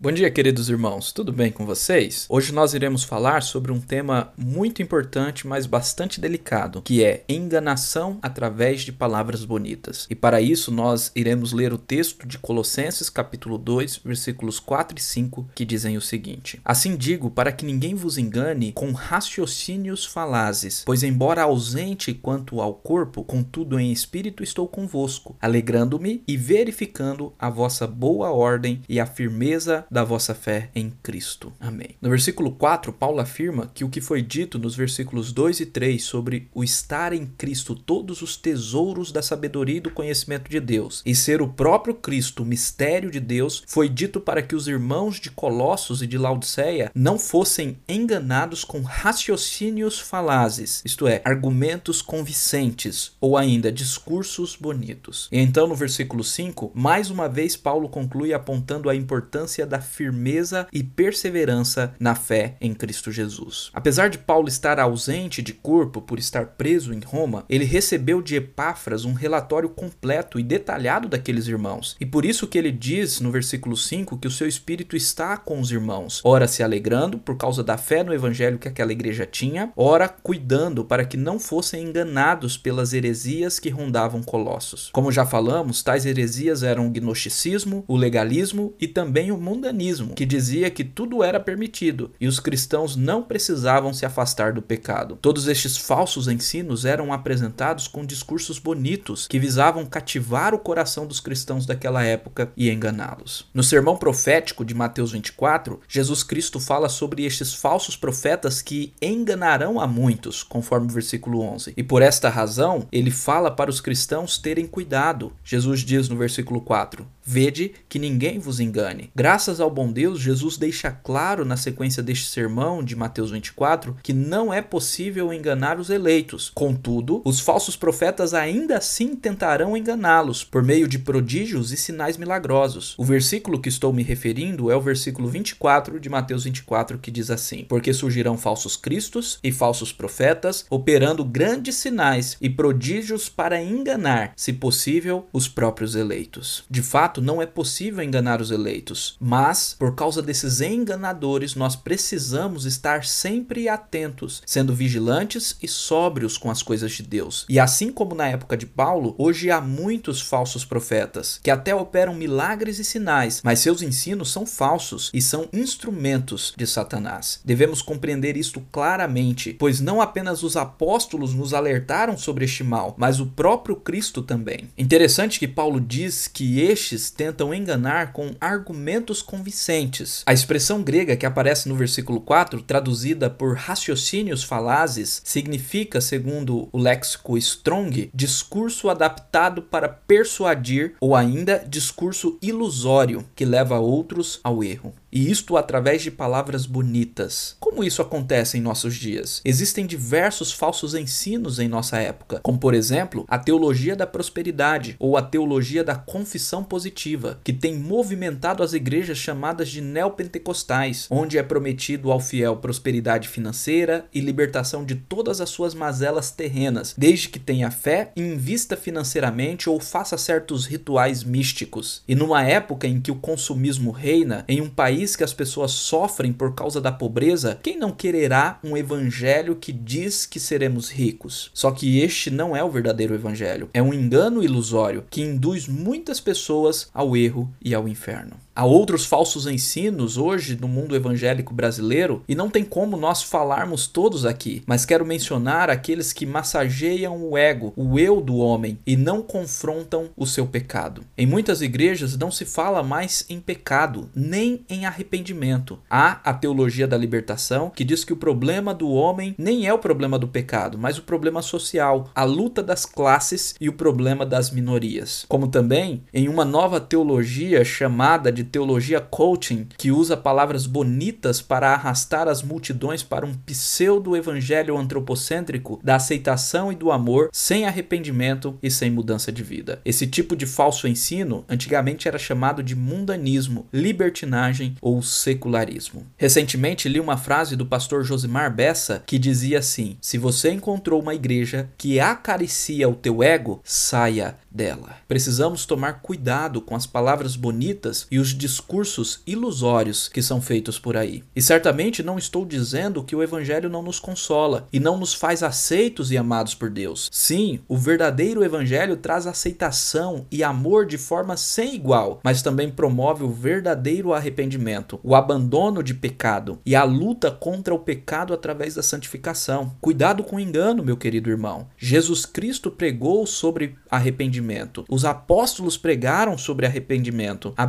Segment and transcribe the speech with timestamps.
[0.00, 2.24] Bom dia, queridos irmãos, tudo bem com vocês?
[2.28, 8.16] Hoje nós iremos falar sobre um tema muito importante, mas bastante delicado, que é enganação
[8.22, 10.06] através de palavras bonitas.
[10.08, 15.02] E para isso nós iremos ler o texto de Colossenses, capítulo 2, versículos 4 e
[15.02, 20.84] 5, que dizem o seguinte: Assim digo, para que ninguém vos engane com raciocínios falazes,
[20.86, 27.50] pois embora ausente quanto ao corpo, contudo em espírito estou convosco, alegrando-me e verificando a
[27.50, 31.52] vossa boa ordem e a firmeza da vossa fé em Cristo.
[31.60, 31.90] Amém.
[32.00, 36.02] No versículo 4, Paulo afirma que o que foi dito nos versículos 2 e 3
[36.02, 41.02] sobre o estar em Cristo todos os tesouros da sabedoria e do conhecimento de Deus
[41.04, 45.20] e ser o próprio Cristo, o mistério de Deus, foi dito para que os irmãos
[45.20, 53.12] de Colossos e de Laodiceia não fossem enganados com raciocínios falazes, isto é, argumentos convincentes
[53.20, 55.28] ou ainda discursos bonitos.
[55.32, 59.80] E então no versículo 5, mais uma vez Paulo conclui apontando a importância da da
[59.80, 63.70] firmeza e perseverança na fé em Cristo Jesus.
[63.72, 68.34] Apesar de Paulo estar ausente de corpo por estar preso em Roma, ele recebeu de
[68.34, 71.96] Epáfras um relatório completo e detalhado daqueles irmãos.
[72.00, 75.60] E por isso que ele diz no versículo 5 que o seu espírito está com
[75.60, 79.72] os irmãos, ora se alegrando por causa da fé no evangelho que aquela igreja tinha,
[79.76, 84.90] ora cuidando para que não fossem enganados pelas heresias que rondavam Colossos.
[84.92, 90.14] Como já falamos, tais heresias eram o gnosticismo, o legalismo e também o mundo mundanismo,
[90.14, 95.18] que dizia que tudo era permitido e os cristãos não precisavam se afastar do pecado.
[95.20, 101.20] Todos estes falsos ensinos eram apresentados com discursos bonitos que visavam cativar o coração dos
[101.20, 103.46] cristãos daquela época e enganá-los.
[103.52, 109.80] No sermão profético de Mateus 24, Jesus Cristo fala sobre estes falsos profetas que enganarão
[109.80, 111.74] a muitos, conforme o versículo 11.
[111.76, 115.32] E por esta razão, ele fala para os cristãos terem cuidado.
[115.44, 119.10] Jesus diz no versículo 4: Vede que ninguém vos engane.
[119.14, 124.14] Graças ao bom Deus, Jesus deixa claro na sequência deste sermão de Mateus 24 que
[124.14, 126.50] não é possível enganar os eleitos.
[126.54, 132.94] Contudo, os falsos profetas ainda assim tentarão enganá-los por meio de prodígios e sinais milagrosos.
[132.96, 137.30] O versículo que estou me referindo é o versículo 24 de Mateus 24 que diz
[137.30, 144.32] assim: Porque surgirão falsos cristos e falsos profetas, operando grandes sinais e prodígios para enganar,
[144.34, 146.64] se possível, os próprios eleitos.
[146.70, 151.74] De fato, fato, não é possível enganar os eleitos, mas por causa desses enganadores, nós
[151.74, 157.44] precisamos estar sempre atentos, sendo vigilantes e sóbrios com as coisas de Deus.
[157.48, 162.14] E assim como na época de Paulo, hoje há muitos falsos profetas que até operam
[162.14, 167.40] milagres e sinais, mas seus ensinos são falsos e são instrumentos de Satanás.
[167.44, 173.20] Devemos compreender isto claramente, pois não apenas os apóstolos nos alertaram sobre este mal, mas
[173.20, 174.68] o próprio Cristo também.
[174.76, 180.22] Interessante que Paulo diz que estes tentam enganar com argumentos convincentes.
[180.26, 186.78] A expressão grega que aparece no versículo 4, traduzida por raciocínios falazes, significa, segundo o
[186.78, 194.94] léxico Strong, discurso adaptado para persuadir ou ainda discurso ilusório que leva outros ao erro
[195.10, 197.56] e isto através de palavras bonitas.
[197.58, 199.40] Como isso acontece em nossos dias?
[199.44, 205.16] Existem diversos falsos ensinos em nossa época, como por exemplo a teologia da prosperidade ou
[205.16, 211.42] a teologia da confissão positiva, que tem movimentado as igrejas chamadas de neopentecostais, onde é
[211.42, 217.38] prometido ao fiel prosperidade financeira e libertação de todas as suas mazelas terrenas, desde que
[217.38, 222.02] tenha fé e invista financeiramente ou faça certos rituais místicos.
[222.06, 225.70] E numa época em que o consumismo reina, em um país país que as pessoas
[225.70, 231.52] sofrem por causa da pobreza, quem não quererá um evangelho que diz que seremos ricos?
[231.54, 233.70] Só que este não é o verdadeiro evangelho.
[233.72, 238.36] É um engano ilusório que induz muitas pessoas ao erro e ao inferno.
[238.58, 243.86] Há outros falsos ensinos hoje no mundo evangélico brasileiro e não tem como nós falarmos
[243.86, 248.96] todos aqui, mas quero mencionar aqueles que massageiam o ego, o eu do homem e
[248.96, 251.04] não confrontam o seu pecado.
[251.16, 255.78] Em muitas igrejas não se fala mais em pecado, nem em arrependimento.
[255.88, 259.78] Há a teologia da libertação que diz que o problema do homem nem é o
[259.78, 264.50] problema do pecado, mas o problema social, a luta das classes e o problema das
[264.50, 265.24] minorias.
[265.28, 271.72] Como também em uma nova teologia chamada de teologia coaching, que usa palavras bonitas para
[271.72, 278.70] arrastar as multidões para um pseudo-evangelho antropocêntrico da aceitação e do amor, sem arrependimento e
[278.70, 279.80] sem mudança de vida.
[279.84, 286.06] Esse tipo de falso ensino antigamente era chamado de mundanismo, libertinagem ou secularismo.
[286.16, 291.14] Recentemente li uma frase do pastor Josimar Bessa que dizia assim: Se você encontrou uma
[291.14, 294.96] igreja que acaricia o teu ego, saia dela.
[295.06, 300.96] Precisamos tomar cuidado com as palavras bonitas e os discursos ilusórios que são feitos por
[300.96, 301.22] aí.
[301.36, 305.42] E certamente não estou dizendo que o evangelho não nos consola e não nos faz
[305.42, 307.08] aceitos e amados por Deus.
[307.12, 313.24] Sim, o verdadeiro evangelho traz aceitação e amor de forma sem igual, mas também promove
[313.24, 318.82] o verdadeiro arrependimento, o abandono de pecado e a luta contra o pecado através da
[318.82, 319.76] santificação.
[319.80, 321.66] Cuidado com o engano, meu querido irmão.
[321.76, 324.84] Jesus Cristo pregou sobre arrependimento.
[324.88, 327.52] Os apóstolos pregaram sobre arrependimento.
[327.56, 327.66] A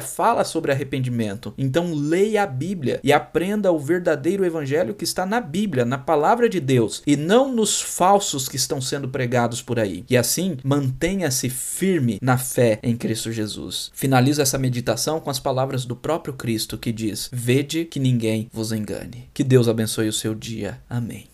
[0.00, 1.54] Bíblia fala sobre arrependimento.
[1.56, 6.48] Então leia a Bíblia e aprenda o verdadeiro evangelho que está na Bíblia, na palavra
[6.48, 10.04] de Deus, e não nos falsos que estão sendo pregados por aí.
[10.08, 13.90] E assim, mantenha-se firme na fé em Cristo Jesus.
[13.94, 18.72] Finalizo essa meditação com as palavras do próprio Cristo que diz: Vede que ninguém vos
[18.72, 19.28] engane.
[19.34, 20.80] Que Deus abençoe o seu dia.
[20.88, 21.26] Amém.